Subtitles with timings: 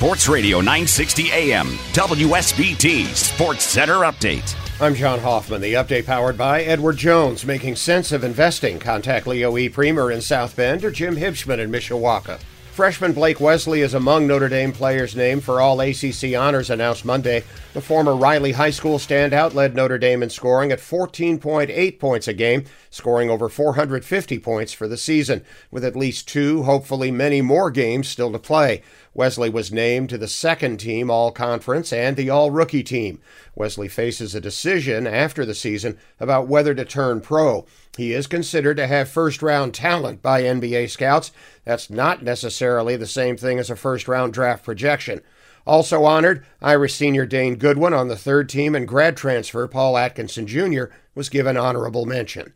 [0.00, 4.56] Sports Radio 960 AM, WSBT Sports Center Update.
[4.80, 5.60] I'm John Hoffman.
[5.60, 8.78] The update powered by Edward Jones, making sense of investing.
[8.78, 9.68] Contact Leo E.
[9.68, 12.40] Premer in South Bend or Jim Hibschman in Mishawaka.
[12.72, 17.42] Freshman Blake Wesley is among Notre Dame players named for all ACC honors announced Monday.
[17.74, 22.32] The former Riley High School standout led Notre Dame in scoring at 14.8 points a
[22.32, 27.70] game, scoring over 450 points for the season, with at least two, hopefully many more
[27.70, 28.82] games still to play.
[29.12, 33.20] Wesley was named to the second team All Conference and the All Rookie team.
[33.54, 37.66] Wesley faces a decision after the season about whether to turn pro.
[37.96, 41.32] He is considered to have first round talent by NBA scouts.
[41.64, 45.20] That's not necessarily the same thing as a first round draft projection.
[45.66, 50.46] Also honored, Irish senior Dane Goodwin on the third team and grad transfer Paul Atkinson
[50.46, 50.84] Jr.
[51.14, 52.52] was given honorable mention.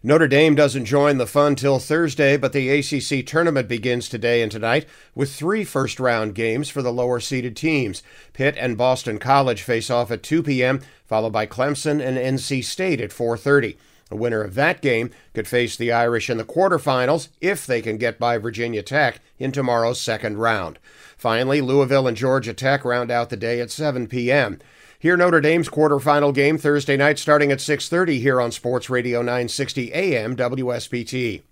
[0.00, 4.52] Notre Dame doesn't join the fun till Thursday, but the ACC tournament begins today and
[4.52, 8.04] tonight with three first round games for the lower seeded teams.
[8.32, 13.00] Pitt and Boston College face off at 2 p.m., followed by Clemson and NC State
[13.00, 13.76] at 4:30.
[14.08, 17.98] The winner of that game could face the Irish in the quarterfinals if they can
[17.98, 20.78] get by Virginia Tech in tomorrow's second round.
[21.16, 24.58] Finally, Louisville and Georgia Tech round out the day at 7 p.m.
[24.98, 29.92] Hear Notre Dame's quarterfinal game Thursday night starting at 6:30 here on Sports Radio 960
[29.92, 31.42] AM WSBT.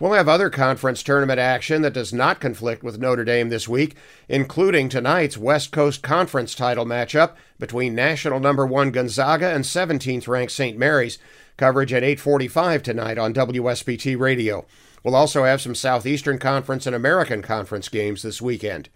[0.00, 3.96] We'll have other conference tournament action that does not conflict with Notre Dame this week,
[4.28, 10.52] including tonight's West Coast Conference title matchup between national number 1 Gonzaga and 17th ranked
[10.52, 10.78] St.
[10.78, 11.18] Mary's.
[11.56, 14.66] Coverage at 8:45 tonight on WSBT Radio.
[15.04, 18.88] We'll also have some Southeastern Conference and American Conference games this weekend.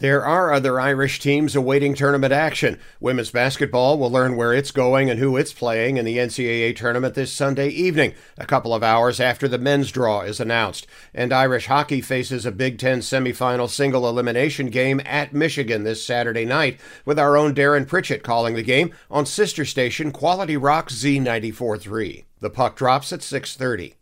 [0.00, 2.78] There are other Irish teams awaiting tournament action.
[3.00, 7.14] Women's basketball will learn where it's going and who it's playing in the NCAA tournament
[7.14, 10.86] this Sunday evening, a couple of hours after the men's draw is announced.
[11.12, 16.46] And Irish hockey faces a Big Ten semifinal single elimination game at Michigan this Saturday
[16.46, 22.24] night, with our own Darren Pritchett calling the game on sister station Quality Rock Z94.3.
[22.38, 23.96] The puck drops at 6:30.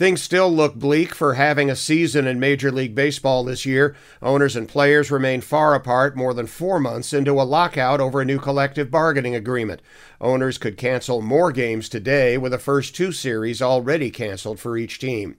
[0.00, 3.94] Things still look bleak for having a season in Major League Baseball this year.
[4.22, 8.24] Owners and players remain far apart more than four months into a lockout over a
[8.24, 9.82] new collective bargaining agreement.
[10.18, 14.98] Owners could cancel more games today, with the first two series already canceled for each
[15.00, 15.36] team.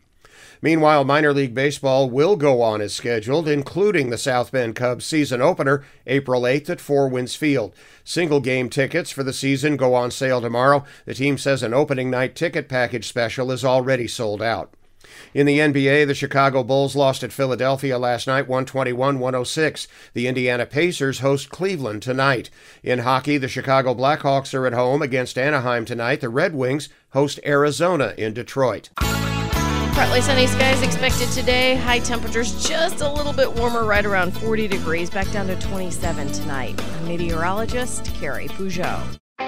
[0.61, 5.41] Meanwhile, minor league baseball will go on as scheduled, including the South Bend Cubs season
[5.41, 7.73] opener, April 8th at Four Winds Field.
[8.03, 10.83] Single game tickets for the season go on sale tomorrow.
[11.05, 14.73] The team says an opening night ticket package special is already sold out.
[15.33, 19.87] In the NBA, the Chicago Bulls lost at Philadelphia last night 121 106.
[20.13, 22.49] The Indiana Pacers host Cleveland tonight.
[22.83, 26.21] In hockey, the Chicago Blackhawks are at home against Anaheim tonight.
[26.21, 28.89] The Red Wings host Arizona in Detroit.
[29.93, 31.75] Partly sunny skies expected today.
[31.75, 36.31] High temperatures just a little bit warmer, right around 40 degrees, back down to 27
[36.31, 36.81] tonight.
[37.05, 39.20] Meteorologist Carrie Peugeot.